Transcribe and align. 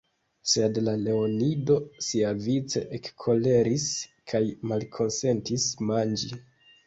Sed 0.51 0.77
la 0.85 0.93
leonido 1.07 1.75
siavice 2.05 2.81
ekkoleris 2.99 3.85
kaj 4.33 4.43
malkonsentis 4.71 5.69
manĝi. 5.91 6.33